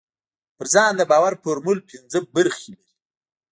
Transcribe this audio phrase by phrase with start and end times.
[0.57, 2.93] پر ځان د باور فورمول پينځه برخې لري.